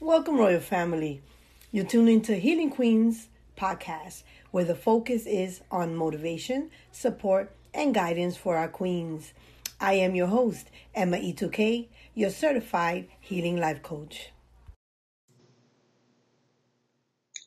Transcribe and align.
Welcome, 0.00 0.36
Royal 0.38 0.60
Family. 0.60 1.22
You're 1.70 1.84
tuned 1.84 2.08
into 2.08 2.34
Healing 2.34 2.68
Queens 2.68 3.28
podcast, 3.56 4.24
where 4.50 4.64
the 4.64 4.74
focus 4.74 5.24
is 5.24 5.60
on 5.70 5.94
motivation, 5.94 6.70
support, 6.90 7.54
and 7.72 7.94
guidance 7.94 8.36
for 8.36 8.56
our 8.56 8.66
queens. 8.68 9.32
I 9.80 9.94
am 9.94 10.16
your 10.16 10.26
host, 10.26 10.68
Emma 10.94 11.16
E2K, 11.16 11.86
your 12.14 12.30
certified 12.30 13.06
healing 13.20 13.56
life 13.58 13.82
coach. 13.82 14.30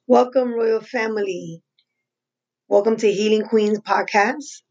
Welcome, 0.07 0.53
Royal 0.53 0.81
Family. 0.81 1.61
Welcome 2.69 2.95
to 2.97 3.11
Healing 3.11 3.43
Queens 3.43 3.81
podcast. 3.81 4.61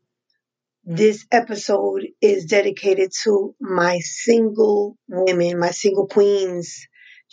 This 0.83 1.27
episode 1.31 2.07
is 2.23 2.47
dedicated 2.47 3.13
to 3.25 3.55
my 3.61 3.99
single 3.99 4.97
women, 5.09 5.61
my 5.61 5.73
single 5.73 6.09
queens. 6.09 6.87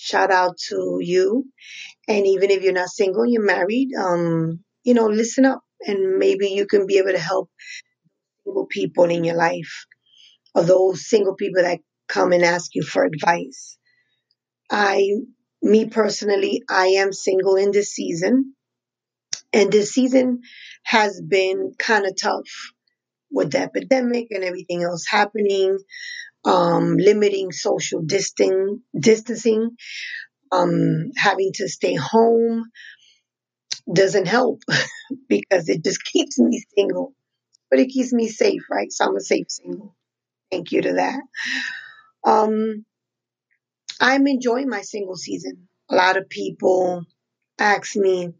Shout 0.04 0.31
out 0.31 0.57
to 0.67 0.97
you. 0.99 1.45
And 2.09 2.27
even 2.27 2.52
if 2.52 2.61
you're 2.61 2.73
not 2.73 2.89
single, 2.89 3.25
you're 3.25 3.45
married, 3.45 3.91
um, 3.98 4.59
you 4.84 4.94
know, 4.94 5.07
listen 5.07 5.45
up 5.45 5.61
and 5.80 6.17
maybe 6.17 6.49
you 6.49 6.67
can 6.67 6.85
be 6.88 6.98
able 6.98 7.13
to 7.13 7.20
help 7.20 7.49
single 8.44 8.66
people 8.66 9.05
in 9.05 9.23
your 9.23 9.38
life 9.38 9.85
or 10.53 10.63
those 10.63 11.08
single 11.08 11.35
people 11.35 11.63
that 11.63 11.80
come 12.09 12.34
and 12.34 12.44
ask 12.44 12.75
you 12.75 12.84
for 12.84 13.05
advice. 13.05 13.77
I, 14.70 15.08
me 15.61 15.88
personally, 15.88 16.63
I 16.70 16.88
am 16.88 17.13
single 17.13 17.55
in 17.55 17.72
this 17.72 17.91
season. 17.94 18.55
And 19.53 19.72
this 19.72 19.94
season 19.94 20.41
has 20.83 21.22
been 21.22 21.75
kind 21.80 22.05
of 22.05 22.17
tough 22.22 22.49
with 23.31 23.52
the 23.52 23.59
epidemic 23.59 24.27
and 24.31 24.44
everything 24.44 24.83
else 24.83 25.05
happening, 25.08 25.80
um, 26.45 26.97
limiting 26.97 27.52
social 27.52 28.02
distan- 28.02 28.81
distancing, 28.99 29.71
um, 30.52 31.11
having 31.17 31.52
to 31.55 31.69
stay 31.69 31.95
home 31.95 32.66
doesn't 33.91 34.27
help 34.27 34.61
because 35.30 35.69
it 35.69 35.83
just 35.83 36.03
keeps 36.03 36.39
me 36.39 36.63
single. 36.75 37.13
But 37.69 37.80
it 37.80 37.89
keeps 37.89 38.13
me 38.13 38.27
safe, 38.30 38.63
right? 38.72 38.91
So 38.91 39.05
I'm 39.05 39.16
a 39.17 39.22
safe 39.22 39.47
single. 39.50 39.95
Thank 40.52 40.72
you 40.72 40.81
to 40.83 40.94
that. 40.94 41.22
Um, 42.25 42.85
I'm 44.00 44.28
enjoying 44.28 44.69
my 44.69 44.81
single 44.81 45.16
season. 45.16 45.67
A 45.89 45.95
lot 45.95 46.17
of 46.17 46.30
people 46.30 47.05
ask 47.59 47.95
me, 47.95 48.33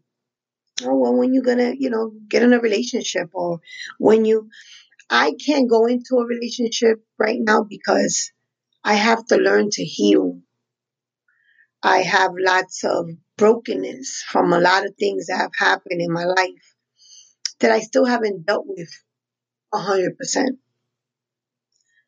oh, 0.84 0.96
well, 0.96 1.14
when 1.16 1.34
you 1.34 1.42
gonna, 1.42 1.74
you 1.78 1.90
know, 1.90 2.12
get 2.28 2.42
in 2.42 2.52
a 2.52 2.60
relationship 2.60 3.30
or 3.34 3.60
when 3.98 4.24
you, 4.24 4.48
I 5.16 5.30
can't 5.34 5.70
go 5.70 5.86
into 5.86 6.16
a 6.16 6.26
relationship 6.26 6.98
right 7.18 7.38
now 7.40 7.62
because 7.62 8.32
I 8.82 8.94
have 8.94 9.24
to 9.26 9.36
learn 9.36 9.70
to 9.70 9.84
heal. 9.84 10.40
I 11.84 11.98
have 11.98 12.32
lots 12.36 12.82
of 12.82 13.10
brokenness 13.38 14.24
from 14.28 14.52
a 14.52 14.58
lot 14.58 14.84
of 14.84 14.96
things 14.96 15.26
that 15.26 15.36
have 15.36 15.52
happened 15.56 16.00
in 16.00 16.12
my 16.12 16.24
life 16.24 16.74
that 17.60 17.70
I 17.70 17.78
still 17.78 18.04
haven't 18.04 18.44
dealt 18.44 18.66
with 18.66 18.90
100%. 19.72 20.58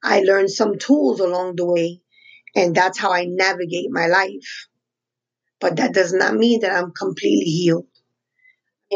I 0.03 0.23
learned 0.23 0.51
some 0.51 0.77
tools 0.77 1.21
along 1.21 1.55
the 1.55 1.65
way, 1.65 2.01
and 2.57 2.75
that's 2.75 2.99
how 2.99 3.13
I 3.13 3.27
navigate 3.27 3.89
my 3.89 4.09
life. 4.09 4.67
But 5.61 5.77
that 5.77 5.95
does 5.95 6.13
not 6.13 6.35
mean 6.35 6.63
that 6.63 6.73
I'm 6.73 6.91
completely 6.91 7.53
healed. 7.53 7.87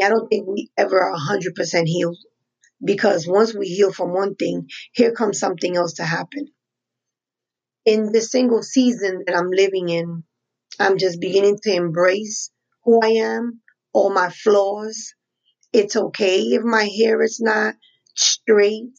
I 0.03 0.09
don't 0.09 0.27
think 0.27 0.49
we 0.49 0.69
ever 0.77 0.99
are 0.99 1.17
100% 1.17 1.85
healed 1.85 2.17
because 2.83 3.27
once 3.27 3.53
we 3.53 3.67
heal 3.67 3.91
from 3.91 4.13
one 4.13 4.35
thing, 4.35 4.67
here 4.93 5.11
comes 5.11 5.39
something 5.39 5.75
else 5.75 5.93
to 5.93 6.03
happen. 6.03 6.47
In 7.85 8.11
the 8.11 8.21
single 8.21 8.63
season 8.63 9.23
that 9.25 9.35
I'm 9.35 9.49
living 9.49 9.89
in, 9.89 10.23
I'm 10.79 10.97
just 10.97 11.19
beginning 11.19 11.57
to 11.63 11.73
embrace 11.73 12.51
who 12.83 12.99
I 13.03 13.09
am, 13.09 13.61
all 13.93 14.13
my 14.13 14.29
flaws. 14.29 15.13
It's 15.73 15.95
okay 15.95 16.39
if 16.39 16.63
my 16.63 16.83
hair 16.83 17.21
is 17.21 17.39
not 17.39 17.75
straight 18.15 18.93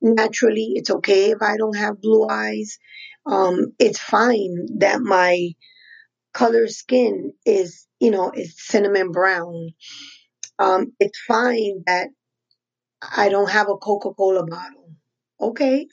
naturally. 0.00 0.72
It's 0.74 0.90
okay 0.90 1.30
if 1.30 1.38
I 1.42 1.56
don't 1.56 1.76
have 1.76 2.00
blue 2.00 2.26
eyes. 2.28 2.78
Um, 3.26 3.72
it's 3.78 4.00
fine 4.00 4.78
that 4.78 5.00
my 5.00 5.50
color 6.32 6.68
skin 6.68 7.32
is, 7.44 7.86
you 7.98 8.10
know, 8.10 8.32
is 8.34 8.54
cinnamon 8.56 9.12
brown. 9.12 9.70
Um, 10.58 10.92
it's 11.00 11.18
fine 11.26 11.82
that 11.86 12.08
I 13.02 13.28
don't 13.28 13.50
have 13.50 13.68
a 13.68 13.76
Coca 13.76 14.10
Cola 14.12 14.46
bottle. 14.46 14.94
Okay. 15.40 15.88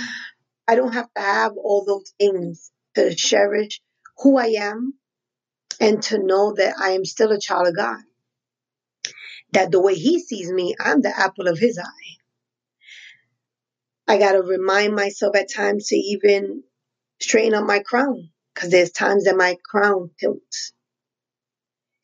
I 0.68 0.74
don't 0.74 0.92
have 0.92 1.12
to 1.14 1.20
have 1.22 1.52
all 1.56 1.84
those 1.84 2.12
things 2.18 2.70
to 2.94 3.14
cherish 3.14 3.80
who 4.18 4.38
I 4.38 4.54
am 4.58 4.94
and 5.80 6.02
to 6.04 6.18
know 6.18 6.54
that 6.54 6.74
I 6.78 6.90
am 6.90 7.04
still 7.04 7.32
a 7.32 7.40
child 7.40 7.68
of 7.68 7.76
God. 7.76 8.00
That 9.52 9.70
the 9.70 9.80
way 9.80 9.94
He 9.94 10.20
sees 10.20 10.50
me, 10.50 10.74
I'm 10.78 11.00
the 11.00 11.18
apple 11.18 11.48
of 11.48 11.58
His 11.58 11.78
eye. 11.78 12.16
I 14.06 14.18
got 14.18 14.32
to 14.32 14.42
remind 14.42 14.94
myself 14.94 15.36
at 15.36 15.52
times 15.52 15.88
to 15.88 15.96
even 15.96 16.62
straighten 17.20 17.54
up 17.54 17.66
my 17.66 17.80
crown 17.80 18.30
because 18.54 18.70
there's 18.70 18.90
times 18.90 19.24
that 19.24 19.36
my 19.36 19.56
crown 19.64 20.10
tilts. 20.18 20.72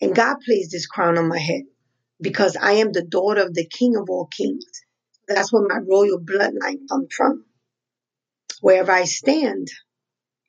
And 0.00 0.14
God 0.14 0.36
placed 0.44 0.72
this 0.72 0.86
crown 0.86 1.16
on 1.16 1.28
my 1.28 1.38
head 1.38 1.62
because 2.24 2.56
I 2.56 2.72
am 2.72 2.90
the 2.90 3.02
daughter 3.04 3.42
of 3.42 3.52
the 3.52 3.66
King 3.66 3.96
of 3.96 4.08
all 4.08 4.26
kings. 4.26 4.64
That's 5.28 5.52
where 5.52 5.68
my 5.68 5.78
royal 5.86 6.18
bloodline 6.18 6.88
comes 6.88 7.14
from. 7.14 7.44
Wherever 8.62 8.92
I 8.92 9.04
stand, 9.04 9.68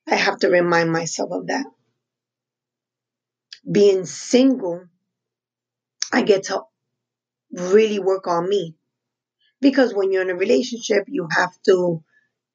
I 0.09 0.15
have 0.15 0.39
to 0.39 0.47
remind 0.47 0.91
myself 0.91 1.31
of 1.33 1.47
that. 1.47 1.65
Being 3.69 4.05
single, 4.05 4.85
I 6.13 6.21
get 6.21 6.43
to 6.43 6.61
really 7.51 7.99
work 7.99 8.25
on 8.27 8.47
me. 8.47 8.75
Because 9.59 9.93
when 9.93 10.13
you're 10.13 10.21
in 10.21 10.29
a 10.29 10.35
relationship, 10.35 11.03
you 11.07 11.27
have 11.35 11.51
to 11.65 12.03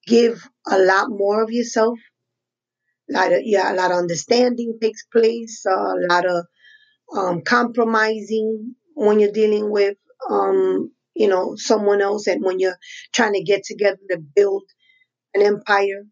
give 0.06 0.48
a 0.66 0.78
lot 0.78 1.10
more 1.10 1.42
of 1.42 1.50
yourself. 1.50 1.98
A 3.10 3.12
lot 3.12 3.32
of, 3.32 3.40
yeah, 3.44 3.70
a 3.70 3.74
lot 3.74 3.90
of 3.90 3.98
understanding 3.98 4.78
takes 4.80 5.04
place, 5.04 5.66
a 5.66 5.94
lot 6.08 6.24
of 6.24 6.46
um, 7.14 7.42
compromising 7.42 8.76
when 8.94 9.18
you're 9.20 9.32
dealing 9.32 9.70
with, 9.70 9.96
um, 10.28 10.92
you 11.14 11.28
know, 11.28 11.54
someone 11.56 12.00
else 12.00 12.26
and 12.26 12.44
when 12.44 12.58
you're 12.60 12.78
trying 13.12 13.34
to 13.34 13.42
get 13.42 13.64
together 13.64 13.98
to 14.10 14.18
build 14.18 14.64
an 15.34 15.42
empire. 15.42 16.04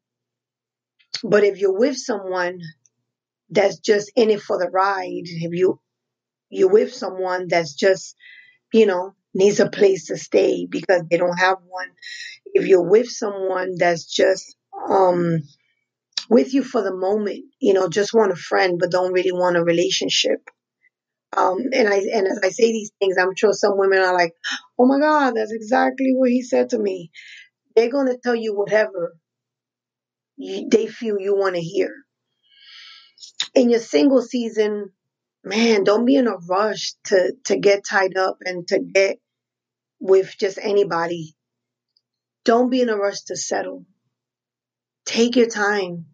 But 1.23 1.45
if 1.45 1.59
you're 1.59 1.79
with 1.79 1.97
someone 1.97 2.61
that's 3.51 3.79
just 3.79 4.13
in 4.17 4.31
it 4.31 4.43
for 4.43 4.59
the 4.59 4.71
ride, 4.71 5.25
if 5.27 5.53
you 5.53 5.81
you're 6.51 6.71
with 6.71 6.93
someone 6.95 7.49
that's 7.49 7.75
just, 7.75 8.17
you 8.73 8.87
know, 8.87 9.15
needs 9.35 9.61
a 9.61 9.71
place 9.71 10.07
to 10.07 10.17
stay 10.19 10.67
because 10.71 11.03
they 11.11 11.17
don't 11.19 11.39
have 11.39 11.59
one, 11.67 11.89
if 12.55 12.67
you're 12.67 12.89
with 12.89 13.09
someone 13.09 13.77
that's 13.79 14.05
just 14.07 14.57
um 14.89 15.41
with 16.31 16.55
you 16.55 16.63
for 16.63 16.83
the 16.83 16.95
moment, 16.95 17.45
you 17.61 17.75
know, 17.75 17.89
just 17.89 18.15
want 18.15 18.33
a 18.33 18.37
friend 18.37 18.79
but 18.79 18.91
don't 18.91 19.13
really 19.13 19.33
want 19.33 19.57
a 19.57 19.65
relationship. 19.65 20.49
Um, 21.37 21.59
and 21.73 21.89
I 21.89 21.97
and 22.13 22.27
as 22.27 22.41
I 22.43 22.49
say 22.49 22.73
these 22.73 22.91
things, 22.99 23.17
I'm 23.19 23.35
sure 23.37 23.53
some 23.53 23.77
women 23.77 24.01
are 24.01 24.15
like, 24.15 24.35
"Oh 24.79 24.87
my 24.87 24.99
God, 24.99 25.35
that's 25.37 25.53
exactly 25.53 26.13
what 26.15 26.31
he 26.31 26.43
said 26.43 26.71
to 26.71 26.79
me." 26.79 27.11
They're 27.77 27.91
gonna 27.91 28.17
tell 28.19 28.35
you 28.35 28.57
whatever 28.57 29.17
they 30.39 30.87
feel 30.87 31.19
you 31.21 31.37
want 31.37 31.57
to 31.57 31.61
hear. 31.61 31.93
In 33.55 33.71
your 33.71 33.81
single 33.81 34.23
season, 34.23 34.93
man, 35.45 35.85
don't 35.85 36.05
be 36.07 36.17
in 36.17 36.29
a 36.29 36.37
rush 36.49 36.95
to 37.07 37.35
to 37.47 37.59
get 37.59 37.85
tied 37.85 38.17
up 38.17 38.39
and 38.45 38.67
to 38.69 38.81
get 38.81 39.19
with 40.01 40.35
just 40.39 40.59
anybody. 40.61 41.35
Don't 42.45 42.71
be 42.71 42.81
in 42.81 42.89
a 42.89 42.97
rush 42.97 43.23
to 43.25 43.37
settle. 43.37 43.85
Take 45.05 45.37
your 45.37 45.49
time. 45.49 46.07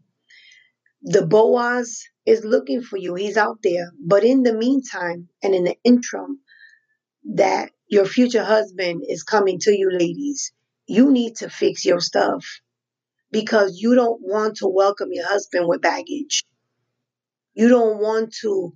The 1.03 1.27
Boaz 1.27 2.05
is 2.27 2.45
looking 2.45 2.83
for 2.83 2.97
you. 2.97 3.15
He's 3.15 3.37
out 3.37 3.59
there. 3.63 3.93
But 3.99 4.25
in 4.25 4.43
the 4.43 4.55
meantime 4.55 5.29
and 5.43 5.55
in 5.55 5.65
the 5.65 5.77
interim, 5.85 6.41
that 7.35 7.71
your 7.89 8.07
future 8.07 8.45
husband 8.45 9.05
is 9.09 9.23
coming 9.23 9.59
to 9.61 9.77
you, 9.77 9.91
ladies, 9.91 10.53
you 10.87 11.11
need 11.11 11.37
to 11.37 11.49
fix 11.49 11.85
your 11.85 12.01
stuff 12.01 12.45
because 13.31 13.79
you 13.81 13.95
don't 13.95 14.21
want 14.23 14.57
to 14.57 14.69
welcome 14.69 15.09
your 15.13 15.27
husband 15.27 15.67
with 15.69 15.83
baggage. 15.83 16.45
You 17.55 17.69
don't 17.69 17.99
want 17.99 18.35
to 18.43 18.73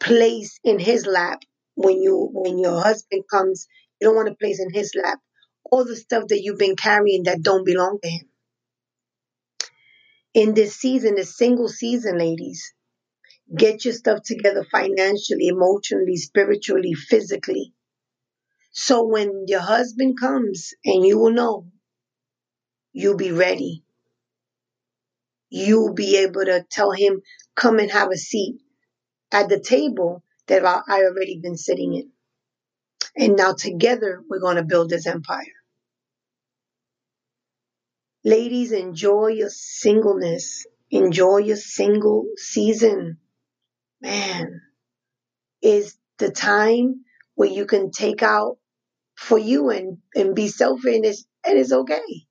place 0.00 0.58
in 0.64 0.78
his 0.78 1.06
lap 1.06 1.42
when 1.74 2.02
you 2.02 2.28
when 2.32 2.58
your 2.58 2.80
husband 2.82 3.24
comes, 3.30 3.66
you 4.00 4.08
don't 4.08 4.16
want 4.16 4.28
to 4.28 4.34
place 4.34 4.60
in 4.60 4.72
his 4.72 4.92
lap 5.02 5.20
all 5.70 5.84
the 5.84 5.96
stuff 5.96 6.24
that 6.28 6.42
you've 6.42 6.58
been 6.58 6.76
carrying 6.76 7.24
that 7.24 7.42
don't 7.42 7.64
belong 7.64 7.98
to 8.02 8.08
him. 8.08 8.28
In 10.34 10.54
this 10.54 10.76
season, 10.76 11.16
the 11.16 11.24
single 11.24 11.68
season, 11.68 12.18
ladies, 12.18 12.72
get 13.54 13.84
your 13.84 13.92
stuff 13.92 14.22
together 14.22 14.64
financially, 14.70 15.48
emotionally, 15.48 16.16
spiritually, 16.16 16.94
physically. 16.94 17.74
So 18.70 19.06
when 19.06 19.44
your 19.46 19.60
husband 19.60 20.18
comes 20.18 20.72
and 20.84 21.04
you 21.04 21.18
will 21.18 21.32
know, 21.32 21.66
you'll 22.92 23.18
be 23.18 23.32
ready. 23.32 23.84
You'll 25.50 25.92
be 25.92 26.16
able 26.16 26.46
to 26.46 26.64
tell 26.70 26.92
him 26.92 27.20
come 27.54 27.78
and 27.78 27.90
have 27.90 28.08
a 28.10 28.16
seat 28.16 28.60
at 29.30 29.50
the 29.50 29.60
table 29.60 30.24
that 30.46 30.64
I 30.64 31.02
already 31.04 31.38
been 31.42 31.58
sitting 31.58 31.92
in. 31.92 32.10
And 33.14 33.36
now 33.36 33.52
together 33.52 34.22
we're 34.26 34.40
going 34.40 34.56
to 34.56 34.64
build 34.64 34.88
this 34.88 35.06
empire. 35.06 35.61
Ladies, 38.24 38.72
enjoy 38.72 39.28
your 39.28 39.50
singleness. 39.50 40.66
Enjoy 40.90 41.38
your 41.38 41.56
single 41.56 42.26
season. 42.36 43.18
Man, 44.00 44.60
is 45.62 45.96
the 46.18 46.30
time 46.30 47.04
where 47.34 47.48
you 47.48 47.66
can 47.66 47.90
take 47.90 48.22
out 48.22 48.58
for 49.16 49.38
you 49.38 49.70
and, 49.70 49.98
and 50.14 50.34
be 50.34 50.48
selfish 50.48 50.94
and 50.94 51.04
it's, 51.04 51.24
and 51.46 51.58
it's 51.58 51.72
okay. 51.72 52.26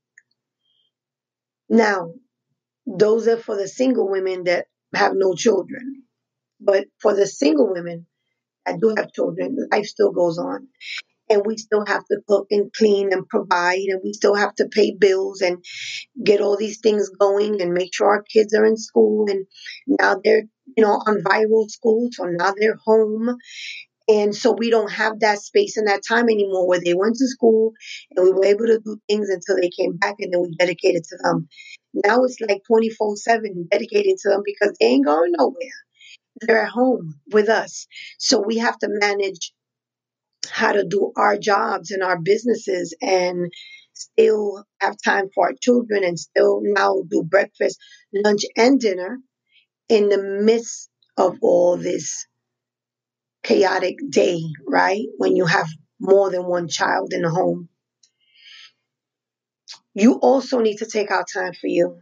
Now, 1.69 2.13
those 2.85 3.27
are 3.27 3.37
for 3.37 3.55
the 3.55 3.67
single 3.67 4.09
women 4.09 4.43
that 4.45 4.67
have 4.93 5.13
no 5.15 5.33
children. 5.33 6.03
But 6.59 6.85
for 6.99 7.15
the 7.15 7.25
single 7.25 7.71
women 7.71 8.05
that 8.65 8.79
do 8.79 8.93
have 8.97 9.11
children, 9.13 9.57
life 9.71 9.85
still 9.85 10.11
goes 10.11 10.37
on. 10.37 10.67
And 11.31 11.43
we 11.45 11.57
still 11.57 11.85
have 11.87 12.05
to 12.05 12.19
cook 12.27 12.47
and 12.51 12.71
clean 12.73 13.13
and 13.13 13.27
provide, 13.27 13.87
and 13.87 14.01
we 14.03 14.13
still 14.13 14.35
have 14.35 14.53
to 14.55 14.67
pay 14.67 14.93
bills 14.99 15.41
and 15.41 15.63
get 16.23 16.41
all 16.41 16.57
these 16.57 16.79
things 16.79 17.09
going 17.09 17.61
and 17.61 17.73
make 17.73 17.95
sure 17.95 18.09
our 18.09 18.23
kids 18.23 18.53
are 18.53 18.65
in 18.65 18.77
school. 18.77 19.27
And 19.29 19.45
now 19.87 20.17
they're, 20.23 20.43
you 20.77 20.83
know, 20.83 21.01
on 21.07 21.23
viral 21.23 21.69
school, 21.69 22.09
so 22.11 22.25
now 22.25 22.53
they're 22.57 22.79
home. 22.85 23.37
And 24.09 24.35
so 24.35 24.51
we 24.51 24.69
don't 24.69 24.91
have 24.91 25.19
that 25.21 25.39
space 25.39 25.77
and 25.77 25.87
that 25.87 26.01
time 26.07 26.25
anymore 26.25 26.67
where 26.67 26.81
they 26.83 26.93
went 26.93 27.15
to 27.17 27.27
school 27.27 27.71
and 28.15 28.25
we 28.25 28.31
were 28.33 28.45
able 28.45 28.65
to 28.67 28.81
do 28.83 28.97
things 29.07 29.29
until 29.29 29.55
they 29.61 29.69
came 29.69 29.97
back 29.97 30.15
and 30.19 30.33
then 30.33 30.41
we 30.41 30.55
dedicated 30.57 31.03
to 31.05 31.17
them. 31.23 31.47
Now 31.93 32.23
it's 32.23 32.37
like 32.41 32.61
24 32.67 33.15
7 33.15 33.67
dedicated 33.71 34.17
to 34.23 34.29
them 34.29 34.41
because 34.45 34.75
they 34.79 34.87
ain't 34.87 35.05
going 35.05 35.33
nowhere. 35.37 35.77
They're 36.41 36.63
at 36.63 36.71
home 36.71 37.19
with 37.31 37.49
us. 37.49 37.87
So 38.19 38.43
we 38.45 38.57
have 38.57 38.77
to 38.79 38.87
manage 38.89 39.53
how 40.49 40.71
to 40.71 40.83
do 40.83 41.11
our 41.15 41.37
jobs 41.37 41.91
and 41.91 42.03
our 42.03 42.19
businesses 42.19 42.95
and 43.01 43.51
still 43.93 44.63
have 44.79 44.95
time 45.03 45.29
for 45.33 45.47
our 45.47 45.53
children 45.61 46.03
and 46.03 46.19
still 46.19 46.61
now 46.63 47.03
do 47.09 47.23
breakfast, 47.23 47.79
lunch, 48.13 48.43
and 48.55 48.79
dinner 48.79 49.19
in 49.89 50.09
the 50.09 50.21
midst 50.21 50.89
of 51.17 51.37
all 51.41 51.77
this 51.77 52.25
chaotic 53.43 53.97
day, 54.09 54.41
right? 54.67 55.05
When 55.17 55.35
you 55.35 55.45
have 55.45 55.67
more 55.99 56.31
than 56.31 56.45
one 56.45 56.67
child 56.67 57.13
in 57.13 57.21
the 57.21 57.29
home. 57.29 57.69
You 59.93 60.13
also 60.15 60.59
need 60.59 60.77
to 60.77 60.85
take 60.85 61.11
out 61.11 61.25
time 61.31 61.53
for 61.53 61.67
you. 61.67 61.99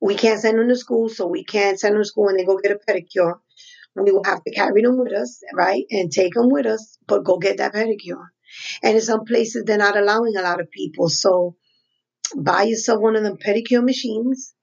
We 0.00 0.14
can't 0.14 0.40
send 0.40 0.58
them 0.58 0.68
to 0.68 0.76
school, 0.76 1.08
so 1.08 1.26
we 1.26 1.44
can't 1.44 1.78
send 1.78 1.94
them 1.94 2.02
to 2.02 2.08
school 2.08 2.28
and 2.28 2.38
they 2.38 2.44
go 2.44 2.58
get 2.58 2.72
a 2.72 2.78
pedicure. 2.78 3.38
We 3.96 4.12
will 4.12 4.24
have 4.24 4.42
to 4.44 4.52
carry 4.52 4.82
them 4.82 4.98
with 4.98 5.12
us, 5.12 5.40
right? 5.54 5.84
And 5.90 6.10
take 6.12 6.34
them 6.34 6.50
with 6.50 6.66
us, 6.66 6.98
but 7.06 7.24
go 7.24 7.38
get 7.38 7.58
that 7.58 7.74
pedicure. 7.74 8.26
And 8.82 8.96
in 8.96 9.02
some 9.02 9.24
places, 9.24 9.64
they're 9.66 9.78
not 9.78 9.96
allowing 9.98 10.36
a 10.36 10.42
lot 10.42 10.60
of 10.60 10.70
people. 10.70 11.08
So 11.10 11.56
buy 12.36 12.64
yourself 12.64 13.00
one 13.00 13.16
of 13.16 13.24
them 13.24 13.38
pedicure 13.38 13.84
machines 13.84 14.54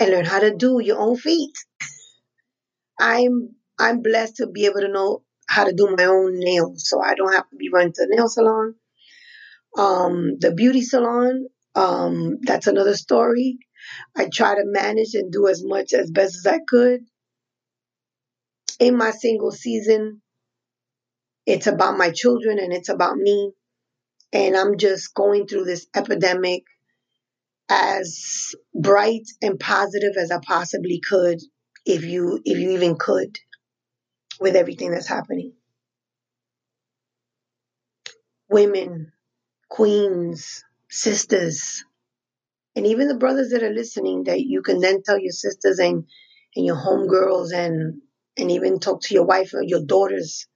and 0.00 0.10
learn 0.10 0.24
how 0.26 0.40
to 0.40 0.54
do 0.56 0.80
your 0.82 0.98
own 1.00 1.16
feet. 1.16 1.56
I'm 3.00 3.50
I'm 3.78 4.02
blessed 4.02 4.38
to 4.38 4.48
be 4.48 4.66
able 4.66 4.82
to 4.82 4.88
know 4.92 5.22
how 5.48 5.64
to 5.64 5.74
do 5.74 5.94
my 5.96 6.06
own 6.06 6.38
nails, 6.38 6.88
so 6.88 7.02
I 7.02 7.14
don't 7.14 7.34
have 7.34 7.50
to 7.50 7.56
be 7.56 7.70
running 7.72 7.94
to 7.94 8.06
the 8.08 8.16
nail 8.16 8.28
salon. 8.28 8.74
Um, 9.78 10.38
the 10.40 10.52
beauty 10.52 10.82
salon, 10.82 11.46
um, 11.74 12.38
that's 12.42 12.66
another 12.68 12.96
story. 12.96 13.58
I 14.16 14.28
try 14.32 14.54
to 14.56 14.62
manage 14.64 15.14
and 15.14 15.32
do 15.32 15.48
as 15.48 15.62
much 15.64 15.94
as 15.94 16.10
best 16.10 16.36
as 16.36 16.46
I 16.46 16.60
could. 16.68 17.00
In 18.80 18.96
my 18.96 19.12
single 19.12 19.52
season, 19.52 20.22
it's 21.46 21.66
about 21.66 21.98
my 21.98 22.10
children 22.10 22.58
and 22.58 22.72
it's 22.72 22.88
about 22.88 23.16
me. 23.16 23.52
And 24.32 24.56
I'm 24.56 24.78
just 24.78 25.14
going 25.14 25.46
through 25.46 25.64
this 25.64 25.86
epidemic 25.94 26.64
as 27.68 28.54
bright 28.74 29.26
and 29.42 29.60
positive 29.60 30.14
as 30.18 30.30
I 30.30 30.38
possibly 30.42 31.00
could, 31.00 31.38
if 31.84 32.04
you 32.04 32.40
if 32.44 32.58
you 32.58 32.70
even 32.72 32.96
could, 32.96 33.38
with 34.40 34.56
everything 34.56 34.90
that's 34.90 35.08
happening. 35.08 35.52
Women, 38.48 39.12
queens, 39.68 40.64
sisters, 40.88 41.84
and 42.74 42.86
even 42.86 43.08
the 43.08 43.16
brothers 43.16 43.50
that 43.50 43.62
are 43.62 43.72
listening 43.72 44.24
that 44.24 44.40
you 44.40 44.62
can 44.62 44.80
then 44.80 45.02
tell 45.02 45.18
your 45.18 45.32
sisters 45.32 45.78
and 45.78 46.04
and 46.56 46.66
your 46.66 46.76
homegirls 46.76 47.52
and 47.52 48.00
and 48.40 48.50
even 48.50 48.80
talk 48.80 49.02
to 49.02 49.14
your 49.14 49.26
wife 49.26 49.54
or 49.54 49.62
your 49.62 49.84
daughters. 49.84 50.46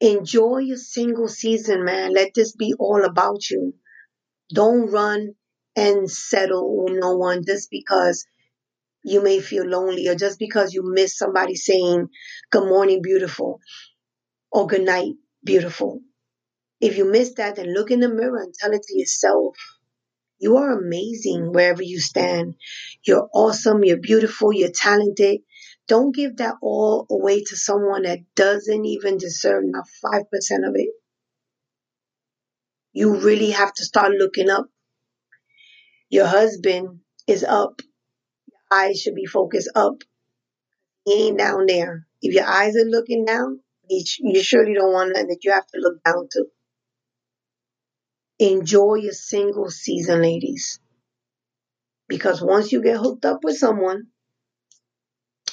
Enjoy 0.00 0.58
your 0.58 0.76
single 0.76 1.28
season, 1.28 1.84
man. 1.84 2.12
Let 2.14 2.34
this 2.34 2.52
be 2.52 2.74
all 2.78 3.04
about 3.04 3.48
you. 3.50 3.74
Don't 4.52 4.90
run 4.90 5.34
and 5.74 6.10
settle 6.10 6.84
with 6.84 6.98
no 6.98 7.16
one 7.16 7.42
just 7.46 7.70
because 7.70 8.26
you 9.02 9.22
may 9.22 9.40
feel 9.40 9.64
lonely 9.64 10.08
or 10.08 10.14
just 10.14 10.38
because 10.38 10.74
you 10.74 10.82
miss 10.84 11.16
somebody 11.16 11.54
saying 11.54 12.08
good 12.50 12.68
morning, 12.68 13.02
beautiful, 13.02 13.60
or 14.50 14.66
good 14.66 14.82
night, 14.82 15.14
beautiful. 15.44 16.00
If 16.80 16.98
you 16.98 17.10
miss 17.10 17.34
that, 17.34 17.56
then 17.56 17.72
look 17.72 17.90
in 17.90 18.00
the 18.00 18.08
mirror 18.08 18.38
and 18.42 18.52
tell 18.54 18.72
it 18.72 18.82
to 18.82 18.98
yourself. 18.98 19.56
You 20.38 20.58
are 20.58 20.78
amazing 20.78 21.52
wherever 21.52 21.82
you 21.82 22.00
stand. 22.00 22.56
You're 23.06 23.28
awesome. 23.32 23.84
You're 23.84 23.96
beautiful. 24.00 24.52
You're 24.52 24.70
talented. 24.70 25.40
Don't 25.88 26.14
give 26.14 26.38
that 26.38 26.56
all 26.62 27.06
away 27.10 27.44
to 27.44 27.56
someone 27.56 28.02
that 28.02 28.18
doesn't 28.34 28.84
even 28.84 29.18
deserve 29.18 29.64
not 29.66 29.84
5% 30.04 30.22
of 30.68 30.74
it. 30.74 30.88
You 32.92 33.20
really 33.20 33.50
have 33.50 33.72
to 33.74 33.84
start 33.84 34.12
looking 34.12 34.50
up. 34.50 34.66
Your 36.08 36.26
husband 36.26 37.00
is 37.26 37.44
up. 37.44 37.82
Your 38.46 38.60
eyes 38.80 39.00
should 39.00 39.14
be 39.14 39.26
focused 39.26 39.70
up. 39.74 40.02
He 41.04 41.28
ain't 41.28 41.38
down 41.38 41.66
there. 41.66 42.06
If 42.20 42.34
your 42.34 42.46
eyes 42.46 42.74
are 42.76 42.88
looking 42.88 43.24
down, 43.24 43.60
you 43.88 44.42
surely 44.42 44.74
don't 44.74 44.92
want 44.92 45.10
nothing 45.10 45.28
that 45.28 45.44
you 45.44 45.52
have 45.52 45.66
to 45.68 45.78
look 45.78 46.02
down 46.02 46.26
to. 46.32 46.46
Enjoy 48.38 48.94
your 48.96 49.12
single 49.12 49.70
season, 49.70 50.22
ladies. 50.22 50.80
Because 52.08 52.42
once 52.42 52.72
you 52.72 52.82
get 52.82 52.96
hooked 52.96 53.24
up 53.24 53.44
with 53.44 53.56
someone, 53.56 54.08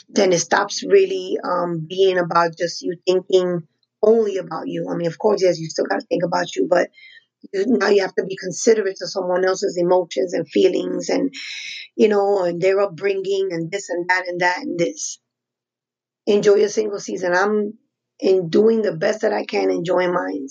then 0.09 0.33
it 0.33 0.39
stops 0.39 0.83
really 0.83 1.37
um, 1.43 1.85
being 1.87 2.17
about 2.17 2.57
just 2.57 2.81
you 2.81 2.97
thinking 3.07 3.67
only 4.01 4.37
about 4.37 4.67
you. 4.67 4.87
I 4.89 4.95
mean, 4.95 5.07
of 5.07 5.17
course, 5.17 5.41
yes, 5.41 5.59
you 5.59 5.67
still 5.69 5.85
got 5.85 6.01
to 6.01 6.05
think 6.07 6.23
about 6.23 6.55
you, 6.55 6.67
but 6.69 6.89
you, 7.53 7.65
now 7.67 7.89
you 7.89 8.01
have 8.01 8.15
to 8.15 8.25
be 8.25 8.37
considerate 8.37 8.97
to 8.97 9.07
someone 9.07 9.45
else's 9.45 9.77
emotions 9.77 10.33
and 10.33 10.47
feelings 10.47 11.09
and, 11.09 11.33
you 11.95 12.09
know, 12.09 12.43
and 12.43 12.61
their 12.61 12.79
upbringing 12.79 13.49
and 13.51 13.71
this 13.71 13.89
and 13.89 14.09
that 14.09 14.27
and 14.27 14.41
that 14.41 14.59
and 14.59 14.77
this. 14.77 15.19
Enjoy 16.25 16.55
your 16.55 16.69
single 16.69 16.99
season. 16.99 17.33
I'm 17.33 17.73
in 18.19 18.49
doing 18.49 18.81
the 18.81 18.95
best 18.95 19.21
that 19.21 19.33
I 19.33 19.45
can, 19.45 19.69
enjoying 19.71 20.13
mine. 20.13 20.47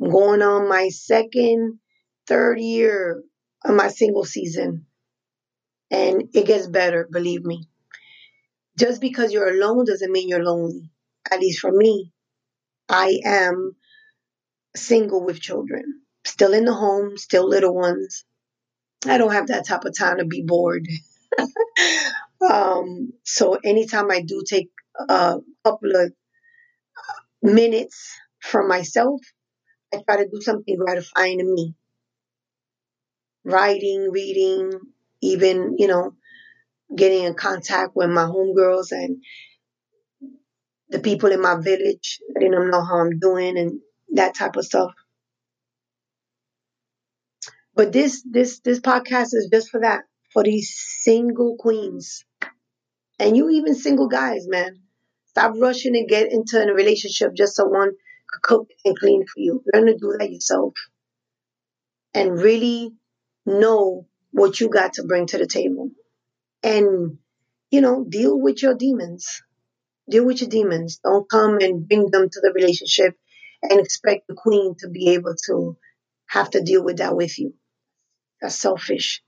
I'm 0.00 0.10
going 0.10 0.42
on 0.42 0.68
my 0.68 0.88
second, 0.88 1.78
third 2.26 2.60
year 2.60 3.22
of 3.64 3.74
my 3.74 3.88
single 3.88 4.24
season. 4.24 4.86
And 5.90 6.28
it 6.34 6.46
gets 6.46 6.66
better, 6.66 7.08
believe 7.10 7.44
me. 7.44 7.68
Just 8.78 9.00
because 9.00 9.32
you're 9.32 9.48
alone 9.50 9.84
doesn't 9.86 10.12
mean 10.12 10.28
you're 10.28 10.44
lonely. 10.44 10.90
At 11.30 11.40
least 11.40 11.60
for 11.60 11.72
me, 11.72 12.12
I 12.88 13.20
am 13.24 13.76
single 14.76 15.24
with 15.24 15.40
children. 15.40 16.02
Still 16.24 16.52
in 16.52 16.64
the 16.64 16.74
home, 16.74 17.16
still 17.18 17.48
little 17.48 17.74
ones. 17.74 18.24
I 19.06 19.18
don't 19.18 19.32
have 19.32 19.48
that 19.48 19.66
type 19.66 19.84
of 19.84 19.96
time 19.96 20.18
to 20.18 20.24
be 20.24 20.42
bored. 20.46 20.86
um, 22.50 23.12
so 23.24 23.54
anytime 23.64 24.10
I 24.10 24.22
do 24.22 24.42
take 24.46 24.70
a 25.08 25.38
couple 25.64 25.96
of 25.96 26.12
minutes 27.42 28.16
for 28.40 28.66
myself, 28.66 29.20
I 29.92 29.98
try 29.98 30.18
to 30.18 30.28
do 30.30 30.40
something 30.40 30.76
gratifying 30.76 31.38
to 31.38 31.44
me. 31.44 31.74
Writing, 33.44 34.10
reading, 34.10 34.72
even, 35.20 35.76
you 35.78 35.88
know, 35.88 36.14
getting 36.94 37.24
in 37.24 37.34
contact 37.34 37.92
with 37.94 38.10
my 38.10 38.24
homegirls 38.24 38.92
and 38.92 39.22
the 40.88 40.98
people 40.98 41.32
in 41.32 41.40
my 41.40 41.56
village, 41.60 42.20
letting 42.34 42.50
them 42.52 42.70
know 42.70 42.84
how 42.84 42.98
I'm 42.98 43.18
doing 43.18 43.56
and 43.58 43.80
that 44.14 44.34
type 44.34 44.56
of 44.56 44.64
stuff. 44.64 44.92
But 47.74 47.92
this 47.92 48.22
this 48.30 48.60
this 48.60 48.80
podcast 48.80 49.28
is 49.32 49.48
just 49.50 49.70
for 49.70 49.80
that, 49.80 50.02
for 50.32 50.44
these 50.44 50.74
single 51.00 51.56
queens. 51.58 52.24
And 53.18 53.36
you 53.36 53.50
even 53.50 53.74
single 53.74 54.08
guys, 54.08 54.46
man. 54.46 54.80
Stop 55.26 55.54
rushing 55.58 55.96
and 55.96 56.08
get 56.08 56.30
into 56.30 56.60
a 56.60 56.74
relationship 56.74 57.34
just 57.34 57.56
so 57.56 57.64
one 57.64 57.92
could 58.28 58.42
cook 58.42 58.68
and 58.84 58.98
clean 58.98 59.24
for 59.26 59.40
you. 59.40 59.62
Learn 59.72 59.86
to 59.86 59.94
do 59.96 60.14
that 60.18 60.30
yourself. 60.30 60.74
And 62.12 62.38
really 62.38 62.92
know 63.46 64.06
what 64.32 64.60
you 64.60 64.68
got 64.68 64.94
to 64.94 65.04
bring 65.04 65.26
to 65.28 65.38
the 65.38 65.46
table. 65.46 65.90
And, 66.62 67.18
you 67.70 67.80
know, 67.80 68.04
deal 68.04 68.38
with 68.38 68.62
your 68.62 68.74
demons. 68.74 69.42
Deal 70.08 70.24
with 70.24 70.40
your 70.40 70.50
demons. 70.50 71.00
Don't 71.02 71.28
come 71.28 71.58
and 71.60 71.88
bring 71.88 72.10
them 72.10 72.28
to 72.28 72.40
the 72.40 72.52
relationship 72.54 73.16
and 73.62 73.80
expect 73.80 74.26
the 74.28 74.34
queen 74.34 74.74
to 74.80 74.88
be 74.88 75.10
able 75.10 75.34
to 75.46 75.76
have 76.26 76.50
to 76.50 76.62
deal 76.62 76.84
with 76.84 76.98
that 76.98 77.16
with 77.16 77.38
you. 77.38 77.54
That's 78.40 78.58
selfish. 78.58 79.22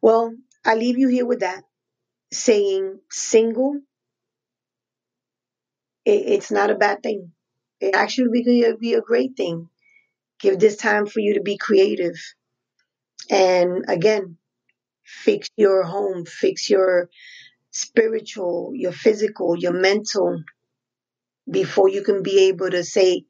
Well, 0.00 0.34
I 0.64 0.74
leave 0.74 0.98
you 0.98 1.08
here 1.08 1.26
with 1.26 1.40
that 1.40 1.64
saying 2.32 2.98
single, 3.10 3.80
it, 6.04 6.10
it's 6.10 6.50
not 6.50 6.70
a 6.70 6.74
bad 6.76 7.02
thing. 7.02 7.32
It 7.80 7.94
actually 7.94 8.42
be, 8.42 8.72
be 8.80 8.94
a 8.94 9.00
great 9.00 9.36
thing. 9.36 9.68
Give 10.40 10.58
this 10.58 10.76
time 10.76 11.06
for 11.06 11.20
you 11.20 11.34
to 11.34 11.42
be 11.42 11.56
creative. 11.56 12.16
And 13.30 13.84
again, 13.88 14.38
fix 15.12 15.50
your 15.56 15.82
home, 15.82 16.24
fix 16.24 16.70
your 16.70 17.08
spiritual, 17.70 18.72
your 18.74 18.92
physical, 18.92 19.56
your 19.56 19.72
mental 19.72 20.42
before 21.50 21.88
you 21.88 22.02
can 22.02 22.22
be 22.22 22.48
able 22.48 22.70
to 22.70 22.82
say, 22.82 23.24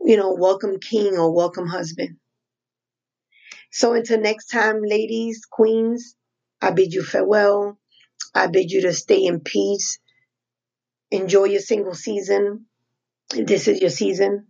you 0.00 0.16
know, 0.16 0.34
welcome 0.38 0.78
king 0.80 1.18
or 1.18 1.34
welcome 1.34 1.66
husband. 1.66 2.16
So 3.70 3.92
until 3.92 4.20
next 4.20 4.46
time, 4.46 4.80
ladies, 4.82 5.46
queens, 5.50 6.16
I 6.60 6.70
bid 6.70 6.92
you 6.92 7.02
farewell. 7.02 7.78
I 8.34 8.46
bid 8.46 8.70
you 8.70 8.82
to 8.82 8.92
stay 8.92 9.24
in 9.24 9.40
peace. 9.40 9.98
Enjoy 11.10 11.44
your 11.44 11.60
single 11.60 11.94
season. 11.94 12.66
This 13.30 13.68
is 13.68 13.80
your 13.80 13.90
season. 13.90 14.46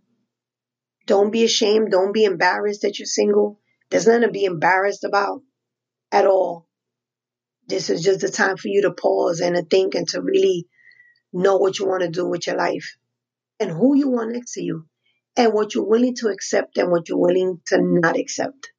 Don't 1.05 1.31
be 1.31 1.43
ashamed. 1.43 1.91
Don't 1.91 2.13
be 2.13 2.23
embarrassed 2.23 2.83
that 2.83 2.99
you're 2.99 3.05
single. 3.05 3.59
There's 3.89 4.07
nothing 4.07 4.21
to 4.21 4.31
be 4.31 4.45
embarrassed 4.45 5.03
about 5.03 5.41
at 6.11 6.25
all. 6.25 6.67
This 7.67 7.89
is 7.89 8.03
just 8.03 8.21
the 8.21 8.29
time 8.29 8.57
for 8.57 8.67
you 8.67 8.81
to 8.83 8.91
pause 8.91 9.39
and 9.39 9.55
to 9.55 9.63
think 9.63 9.95
and 9.95 10.07
to 10.09 10.21
really 10.21 10.67
know 11.31 11.57
what 11.57 11.79
you 11.79 11.87
want 11.87 12.03
to 12.03 12.09
do 12.09 12.27
with 12.27 12.47
your 12.47 12.57
life 12.57 12.95
and 13.59 13.71
who 13.71 13.95
you 13.95 14.09
want 14.09 14.31
next 14.31 14.53
to 14.53 14.61
you 14.63 14.85
and 15.37 15.53
what 15.53 15.73
you're 15.73 15.87
willing 15.87 16.15
to 16.15 16.27
accept 16.27 16.77
and 16.77 16.91
what 16.91 17.07
you're 17.07 17.17
willing 17.17 17.61
to 17.67 17.79
not 17.81 18.17
accept. 18.17 18.71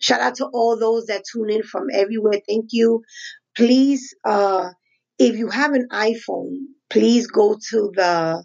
Shout 0.00 0.20
out 0.20 0.36
to 0.36 0.46
all 0.46 0.78
those 0.78 1.06
that 1.06 1.24
tune 1.30 1.50
in 1.50 1.62
from 1.62 1.88
everywhere. 1.92 2.40
Thank 2.48 2.68
you. 2.72 3.02
Please, 3.56 4.14
uh, 4.24 4.70
if 5.18 5.36
you 5.36 5.48
have 5.48 5.72
an 5.72 5.88
iPhone, 5.90 6.54
please 6.88 7.26
go 7.26 7.58
to 7.70 7.92
the 7.94 8.44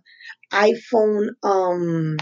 iPhone 0.51 1.27
um, 1.43 2.17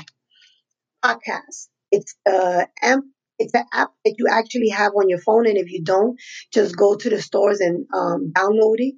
podcast. 1.04 1.70
It's 1.92 2.16
uh, 2.30 2.66
amp. 2.82 3.06
It's 3.42 3.54
an 3.54 3.66
app 3.74 3.92
that 4.06 4.16
you 4.18 4.28
actually 4.30 4.70
have 4.70 4.94
on 4.96 5.10
your 5.10 5.20
phone, 5.20 5.48
and 5.48 5.58
if 5.58 5.72
you 5.72 5.84
don't, 5.84 6.20
just 6.54 6.78
go 6.78 6.96
to 6.96 7.10
the 7.10 7.22
stores 7.22 7.60
and 7.60 7.86
um, 7.94 8.32
download 8.36 8.78
it. 8.78 8.96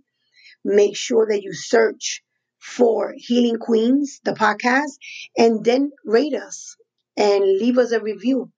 Make 0.65 0.95
sure 0.95 1.27
that 1.29 1.41
you 1.43 1.53
search 1.53 2.23
for 2.59 3.13
Healing 3.17 3.59
Queens, 3.59 4.19
the 4.23 4.33
podcast, 4.33 4.93
and 5.37 5.63
then 5.63 5.91
rate 6.05 6.33
us 6.35 6.75
and 7.17 7.43
leave 7.43 7.77
us 7.77 7.91
a 7.91 8.01
review. 8.01 8.51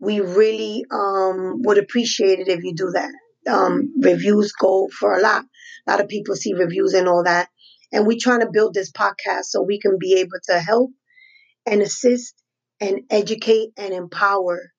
We 0.00 0.20
really 0.20 0.84
um, 0.90 1.62
would 1.62 1.78
appreciate 1.78 2.40
it 2.40 2.48
if 2.48 2.64
you 2.64 2.74
do 2.74 2.90
that. 2.94 3.12
Um, 3.50 3.94
reviews 4.00 4.52
go 4.52 4.88
for 4.88 5.16
a 5.16 5.22
lot. 5.22 5.44
A 5.86 5.90
lot 5.90 6.00
of 6.00 6.08
people 6.08 6.36
see 6.36 6.54
reviews 6.54 6.94
and 6.94 7.08
all 7.08 7.24
that. 7.24 7.48
And 7.92 8.06
we're 8.06 8.18
trying 8.20 8.40
to 8.40 8.50
build 8.52 8.74
this 8.74 8.92
podcast 8.92 9.44
so 9.44 9.62
we 9.62 9.80
can 9.80 9.98
be 9.98 10.14
able 10.20 10.38
to 10.50 10.58
help 10.60 10.90
and 11.66 11.82
assist 11.82 12.34
and 12.80 13.00
educate 13.10 13.70
and 13.76 13.92
empower 13.94 14.72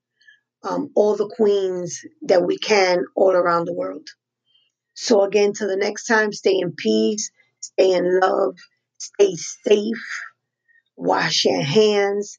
um, 0.63 0.91
all 0.95 1.15
the 1.15 1.29
queens 1.29 2.01
that 2.23 2.45
we 2.45 2.57
can 2.57 3.05
all 3.15 3.31
around 3.31 3.65
the 3.65 3.73
world. 3.73 4.07
So 4.93 5.23
again, 5.23 5.53
till 5.53 5.67
the 5.69 5.77
next 5.77 6.05
time, 6.05 6.33
stay 6.33 6.59
in 6.59 6.73
peace, 6.73 7.31
stay 7.61 7.93
in 7.93 8.19
love, 8.19 8.55
stay 8.97 9.35
safe, 9.35 10.21
wash 10.97 11.45
your 11.45 11.61
hands. 11.61 12.37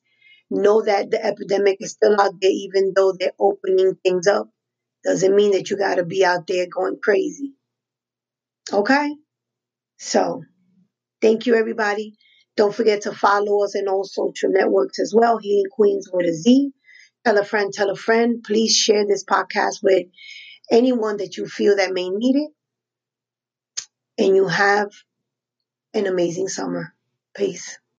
Know 0.51 0.83
that 0.83 1.11
the 1.11 1.25
epidemic 1.25 1.79
is 1.81 1.93
still 1.93 2.21
out 2.21 2.35
there, 2.41 2.51
even 2.51 2.93
though 2.95 3.13
they're 3.19 3.33
opening 3.39 3.95
things 4.05 4.27
up. 4.27 4.49
Doesn't 5.05 5.35
mean 5.35 5.53
that 5.53 5.71
you 5.71 5.79
got 5.79 5.95
to 5.95 6.05
be 6.05 6.25
out 6.25 6.47
there 6.47 6.67
going 6.67 6.99
crazy. 7.03 7.55
Okay? 8.73 9.15
So, 9.99 10.43
thank 11.23 11.47
you, 11.47 11.55
everybody. 11.55 12.15
Don't 12.57 12.75
forget 12.75 13.03
to 13.03 13.13
follow 13.13 13.65
us 13.65 13.75
in 13.75 13.89
all 13.89 14.05
social 14.05 14.51
networks 14.51 14.99
as 14.99 15.15
well. 15.17 15.39
Healing 15.39 15.71
Queens 15.71 16.11
with 16.13 16.27
a 16.27 16.35
Z. 16.35 16.73
Tell 17.25 17.39
a 17.39 17.45
friend, 17.45 17.73
tell 17.73 17.91
a 17.91 17.97
friend. 17.97 18.43
Please 18.45 18.77
share 18.77 19.07
this 19.07 19.25
podcast 19.25 19.83
with 19.83 20.07
anyone 20.71 21.19
that 21.19 21.37
you 21.37 21.47
feel 21.47 21.77
that 21.77 21.93
may 21.93 22.09
need 22.11 22.37
it. 22.37 22.51
And 24.25 24.37
you 24.37 24.49
have 24.49 24.91
an 25.95 26.07
amazing 26.07 26.49
summer. 26.49 26.95
Peace. 27.37 27.80